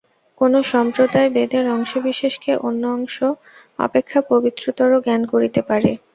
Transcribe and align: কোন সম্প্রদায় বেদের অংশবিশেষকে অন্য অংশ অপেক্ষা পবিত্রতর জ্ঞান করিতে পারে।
কোন 0.41 0.53
সম্প্রদায় 0.71 1.29
বেদের 1.35 1.65
অংশবিশেষকে 1.75 2.51
অন্য 2.67 2.83
অংশ 2.95 3.17
অপেক্ষা 3.79 4.19
পবিত্রতর 4.31 4.89
জ্ঞান 5.05 5.21
করিতে 5.33 5.61
পারে। 5.69 5.91